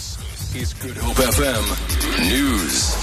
This 0.00 0.54
is 0.54 0.72
Good 0.72 0.96
Hope 0.96 1.16
FM 1.16 2.30
News. 2.30 2.96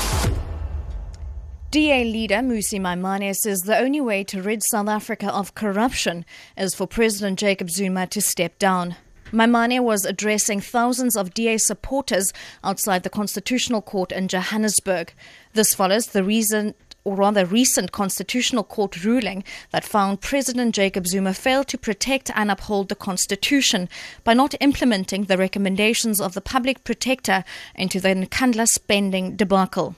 DA 1.69 2.03
leader 2.03 2.37
Mmusi 2.37 2.79
Maimane 2.81 3.35
says 3.35 3.61
the 3.61 3.77
only 3.77 4.01
way 4.01 4.23
to 4.23 4.41
rid 4.41 4.63
South 4.63 4.87
Africa 4.87 5.31
of 5.31 5.53
corruption 5.53 6.25
is 6.57 6.73
for 6.73 6.87
President 6.87 7.37
Jacob 7.37 7.69
Zuma 7.69 8.07
to 8.07 8.19
step 8.19 8.57
down. 8.57 8.95
Maimane 9.31 9.83
was 9.83 10.05
addressing 10.05 10.59
thousands 10.59 11.15
of 11.15 11.35
DA 11.35 11.59
supporters 11.59 12.33
outside 12.63 13.03
the 13.03 13.11
Constitutional 13.11 13.83
Court 13.83 14.11
in 14.11 14.27
Johannesburg. 14.27 15.13
This 15.53 15.75
follows 15.75 16.07
the 16.07 16.23
reason 16.23 16.73
or 17.07 17.15
rather 17.15 17.45
recent 17.45 17.93
Constitutional 17.93 18.65
Court 18.65 19.05
ruling 19.05 19.41
that 19.71 19.85
found 19.85 20.19
President 20.19 20.75
Jacob 20.75 21.07
Zuma 21.07 21.33
failed 21.33 21.69
to 21.69 21.77
protect 21.77 22.29
and 22.35 22.51
uphold 22.51 22.89
the 22.89 22.95
Constitution 22.95 23.87
by 24.25 24.33
not 24.33 24.53
implementing 24.59 25.23
the 25.23 25.37
recommendations 25.37 26.19
of 26.19 26.33
the 26.33 26.41
public 26.41 26.83
protector 26.83 27.45
into 27.75 28.01
the 28.01 28.09
Nkandla 28.09 28.67
spending 28.67 29.37
debacle. 29.37 29.95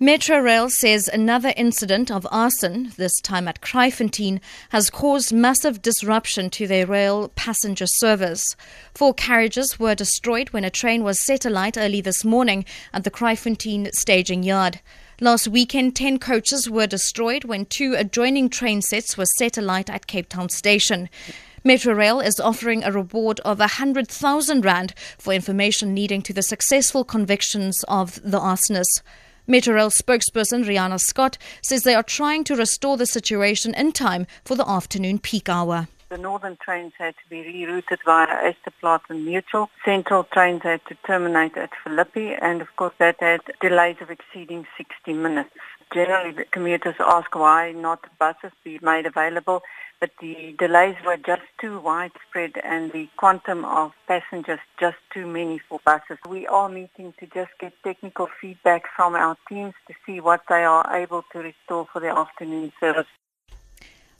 Metrorail 0.00 0.68
says 0.68 1.06
another 1.06 1.54
incident 1.56 2.10
of 2.10 2.26
arson, 2.32 2.90
this 2.96 3.20
time 3.20 3.46
at 3.46 3.60
Kraaifontein, 3.60 4.40
has 4.70 4.90
caused 4.90 5.32
massive 5.32 5.80
disruption 5.82 6.50
to 6.50 6.66
their 6.66 6.88
rail 6.88 7.28
passenger 7.36 7.86
service. 7.86 8.56
Four 8.92 9.14
carriages 9.14 9.78
were 9.78 9.94
destroyed 9.94 10.50
when 10.50 10.64
a 10.64 10.70
train 10.70 11.04
was 11.04 11.24
set 11.24 11.44
alight 11.44 11.78
early 11.78 12.00
this 12.00 12.24
morning 12.24 12.64
at 12.92 13.04
the 13.04 13.12
Kraaifontein 13.12 13.92
staging 13.92 14.42
yard. 14.42 14.80
Last 15.22 15.46
weekend, 15.46 15.94
10 15.94 16.18
coaches 16.18 16.68
were 16.68 16.88
destroyed 16.88 17.44
when 17.44 17.66
two 17.66 17.94
adjoining 17.96 18.50
train 18.50 18.82
sets 18.82 19.16
were 19.16 19.24
set 19.24 19.56
alight 19.56 19.88
at 19.88 20.08
Cape 20.08 20.28
Town 20.28 20.48
Station. 20.48 21.08
Metrorail 21.64 22.26
is 22.26 22.40
offering 22.40 22.82
a 22.82 22.90
reward 22.90 23.38
of 23.44 23.60
100,000 23.60 24.64
Rand 24.64 24.94
for 25.18 25.32
information 25.32 25.94
leading 25.94 26.22
to 26.22 26.32
the 26.32 26.42
successful 26.42 27.04
convictions 27.04 27.84
of 27.86 28.20
the 28.24 28.40
arsonists. 28.40 29.00
Metrorail 29.48 29.92
spokesperson 29.96 30.64
Riana 30.64 30.98
Scott 30.98 31.38
says 31.62 31.84
they 31.84 31.94
are 31.94 32.02
trying 32.02 32.42
to 32.42 32.56
restore 32.56 32.96
the 32.96 33.06
situation 33.06 33.74
in 33.74 33.92
time 33.92 34.26
for 34.44 34.56
the 34.56 34.68
afternoon 34.68 35.20
peak 35.20 35.48
hour. 35.48 35.86
The 36.12 36.18
northern 36.18 36.58
trains 36.62 36.92
had 36.98 37.14
to 37.14 37.30
be 37.30 37.38
rerouted 37.38 38.00
via 38.04 38.52
Ysterplaat 38.52 39.00
and 39.08 39.24
Mutual. 39.24 39.70
Central 39.82 40.24
trains 40.24 40.60
had 40.62 40.84
to 40.88 40.94
terminate 41.06 41.56
at 41.56 41.70
Philippi 41.82 42.34
and 42.34 42.60
of 42.60 42.68
course 42.76 42.92
that 42.98 43.16
had 43.20 43.40
delays 43.62 43.96
of 44.02 44.10
exceeding 44.10 44.66
60 44.76 45.14
minutes. 45.14 45.48
Generally 45.94 46.32
the 46.32 46.44
commuters 46.44 46.96
ask 47.00 47.34
why 47.34 47.72
not 47.72 48.00
buses 48.18 48.52
be 48.62 48.78
made 48.82 49.06
available 49.06 49.62
but 50.00 50.10
the 50.20 50.54
delays 50.58 50.96
were 51.06 51.16
just 51.16 51.48
too 51.58 51.80
widespread 51.80 52.60
and 52.62 52.92
the 52.92 53.08
quantum 53.16 53.64
of 53.64 53.92
passengers 54.06 54.60
just 54.78 54.98
too 55.14 55.26
many 55.26 55.60
for 55.66 55.80
buses. 55.82 56.18
We 56.28 56.46
are 56.46 56.68
meeting 56.68 57.14
to 57.20 57.26
just 57.26 57.52
get 57.58 57.72
technical 57.82 58.28
feedback 58.38 58.82
from 58.94 59.14
our 59.14 59.38
teams 59.48 59.72
to 59.88 59.94
see 60.04 60.20
what 60.20 60.42
they 60.50 60.64
are 60.64 60.94
able 60.94 61.24
to 61.32 61.38
restore 61.38 61.86
for 61.90 62.00
the 62.00 62.10
afternoon 62.10 62.70
service. 62.80 63.06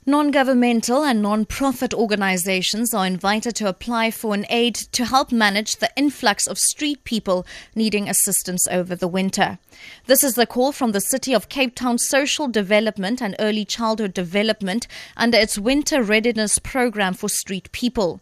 Non 0.05 0.31
governmental 0.31 1.05
and 1.05 1.21
non 1.21 1.45
profit 1.45 1.93
organizations 1.93 2.93
are 2.93 3.07
invited 3.07 3.55
to 3.55 3.69
apply 3.69 4.11
for 4.11 4.33
an 4.33 4.45
aid 4.49 4.75
to 4.75 5.05
help 5.05 5.31
manage 5.31 5.77
the 5.77 5.89
influx 5.95 6.45
of 6.45 6.57
street 6.57 7.05
people 7.05 7.45
needing 7.73 8.09
assistance 8.09 8.67
over 8.69 8.97
the 8.97 9.07
winter. 9.07 9.59
This 10.05 10.21
is 10.21 10.35
the 10.35 10.45
call 10.45 10.73
from 10.73 10.91
the 10.91 10.99
City 10.99 11.33
of 11.33 11.47
Cape 11.47 11.73
Town 11.73 11.97
Social 11.97 12.49
Development 12.49 13.21
and 13.21 13.33
Early 13.39 13.63
Childhood 13.63 14.13
Development 14.13 14.87
under 15.15 15.37
its 15.37 15.57
Winter 15.57 16.03
Readiness 16.03 16.59
Program 16.59 17.13
for 17.13 17.29
Street 17.29 17.71
People. 17.71 18.19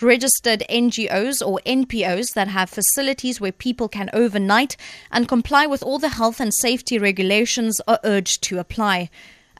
Registered 0.00 0.62
NGOs 0.70 1.44
or 1.44 1.60
NPOs 1.66 2.34
that 2.34 2.46
have 2.46 2.70
facilities 2.70 3.40
where 3.40 3.50
people 3.50 3.88
can 3.88 4.08
overnight 4.12 4.76
and 5.10 5.26
comply 5.26 5.66
with 5.66 5.82
all 5.82 5.98
the 5.98 6.10
health 6.10 6.38
and 6.38 6.54
safety 6.54 6.96
regulations 6.96 7.80
are 7.88 7.98
urged 8.04 8.40
to 8.44 8.60
apply. 8.60 9.10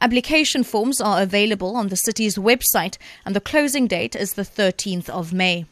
Application 0.05 0.63
forms 0.63 1.01
are 1.01 1.23
available 1.23 1.75
on 1.75 1.87
the 1.87 1.95
city's 1.95 2.35
website, 2.35 2.99
and 3.25 3.35
the 3.35 3.41
closing 3.41 3.87
date 3.87 4.15
is 4.15 4.33
the 4.33 4.43
13th 4.43 5.09
of 5.09 5.33
May. 5.33 5.65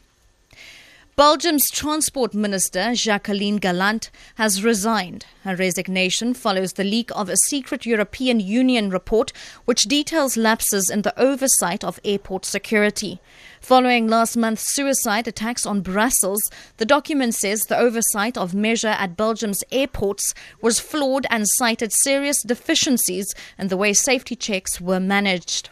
Belgium's 1.16 1.70
Transport 1.70 2.34
Minister 2.34 2.92
Jacqueline 2.92 3.58
Galant 3.58 4.10
has 4.34 4.64
resigned. 4.64 5.26
Her 5.44 5.54
resignation 5.54 6.34
follows 6.34 6.72
the 6.72 6.82
leak 6.82 7.12
of 7.14 7.28
a 7.28 7.36
secret 7.36 7.86
European 7.86 8.40
Union 8.40 8.90
report 8.90 9.32
which 9.64 9.82
details 9.82 10.36
lapses 10.36 10.90
in 10.90 11.02
the 11.02 11.16
oversight 11.16 11.84
of 11.84 12.00
airport 12.04 12.44
security. 12.44 13.20
Following 13.60 14.08
last 14.08 14.36
month's 14.36 14.74
suicide 14.74 15.28
attacks 15.28 15.64
on 15.64 15.82
Brussels, 15.82 16.42
the 16.78 16.84
document 16.84 17.36
says 17.36 17.60
the 17.60 17.78
oversight 17.78 18.36
of 18.36 18.52
measure 18.52 18.88
at 18.88 19.16
Belgium's 19.16 19.62
airports 19.70 20.34
was 20.60 20.80
flawed 20.80 21.28
and 21.30 21.46
cited 21.48 21.92
serious 21.92 22.42
deficiencies 22.42 23.32
in 23.56 23.68
the 23.68 23.76
way 23.76 23.92
safety 23.92 24.34
checks 24.34 24.80
were 24.80 24.98
managed. 24.98 25.70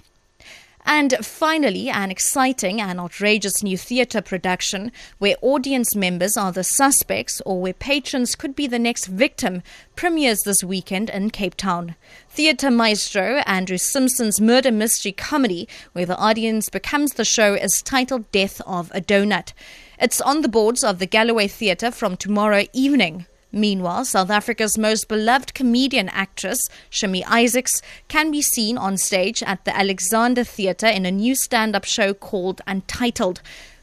And 0.85 1.15
finally, 1.25 1.89
an 1.89 2.11
exciting 2.11 2.81
and 2.81 2.99
outrageous 2.99 3.63
new 3.63 3.79
theatre 3.79 4.21
production 4.21 4.91
where 5.19 5.37
audience 5.41 5.95
members 5.95 6.37
are 6.37 6.51
the 6.51 6.65
suspects 6.65 7.41
or 7.47 7.61
where 7.61 7.73
patrons 7.73 8.35
could 8.35 8.57
be 8.57 8.67
the 8.67 8.81
next 8.81 9.07
victim 9.07 9.63
premieres 9.95 10.41
this 10.45 10.65
weekend 10.65 11.09
in 11.09 11.31
Cape 11.31 11.55
Town. 11.55 11.95
Theatre 12.29 12.71
maestro 12.71 13.43
Andrew 13.47 13.79
Simpson's 13.79 14.41
murder 14.41 14.73
mystery 14.73 15.13
comedy, 15.13 15.69
where 15.93 16.07
the 16.07 16.19
audience 16.19 16.69
becomes 16.69 17.13
the 17.13 17.25
show, 17.25 17.55
is 17.55 17.81
titled 17.83 18.31
Death 18.33 18.61
of 18.67 18.91
a 18.93 19.01
Donut. 19.01 19.53
It's 20.01 20.21
on 20.21 20.43
the 20.43 20.49
boards 20.49 20.83
of 20.83 20.99
the 20.99 21.07
Galloway 21.07 21.47
Theatre 21.47 21.93
from 21.93 22.17
tomorrow 22.17 22.65
evening. 22.73 23.27
Meanwhile, 23.53 24.07
South 24.07 24.31
Africa's 24.31 24.79
most 24.79 25.09
beloved 25.09 25.53
comedian 25.53 26.09
actress, 26.09 26.59
Shami 26.91 27.23
Isaacs, 27.29 27.83
can 28.09 28.31
be 28.31 28.41
seen 28.41 28.79
on 28.79 28.97
stage 28.97 29.43
at 29.43 29.67
the 29.67 29.77
Alexander 29.77 30.43
Theatre 30.43 30.87
in 30.87 31.05
a 31.05 31.11
new 31.11 31.35
stand 31.35 31.77
up 31.77 31.85
show 31.85 32.15
called 32.15 32.63
Untitled. 32.67 33.43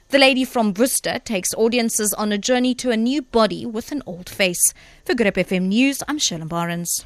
The 0.09 0.17
lady 0.17 0.43
from 0.43 0.73
Worcester 0.73 1.19
takes 1.19 1.53
audiences 1.53 2.15
on 2.15 2.31
a 2.31 2.37
journey 2.39 2.73
to 2.75 2.89
a 2.89 2.97
new 2.97 3.21
body 3.21 3.63
with 3.63 3.91
an 3.91 4.01
old 4.07 4.27
face. 4.27 4.73
For 5.05 5.13
Good 5.13 5.35
FM 5.35 5.67
News, 5.67 6.01
I'm 6.07 6.17
Shirley 6.17 6.45
Barnes. 6.45 7.05